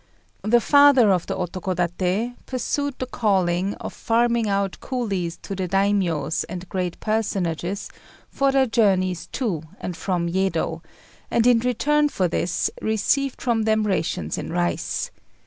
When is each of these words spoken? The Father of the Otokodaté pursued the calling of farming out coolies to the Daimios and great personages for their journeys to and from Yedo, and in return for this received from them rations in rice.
The 0.41 0.59
Father 0.59 1.11
of 1.11 1.27
the 1.27 1.35
Otokodaté 1.37 2.33
pursued 2.47 2.95
the 2.97 3.05
calling 3.05 3.75
of 3.75 3.93
farming 3.93 4.49
out 4.49 4.79
coolies 4.81 5.37
to 5.43 5.53
the 5.53 5.67
Daimios 5.67 6.43
and 6.49 6.67
great 6.69 6.99
personages 6.99 7.87
for 8.27 8.51
their 8.51 8.65
journeys 8.65 9.27
to 9.33 9.61
and 9.79 9.95
from 9.95 10.27
Yedo, 10.27 10.81
and 11.29 11.45
in 11.45 11.59
return 11.59 12.09
for 12.09 12.27
this 12.27 12.71
received 12.81 13.43
from 13.43 13.61
them 13.65 13.85
rations 13.85 14.39
in 14.39 14.51
rice. 14.51 15.11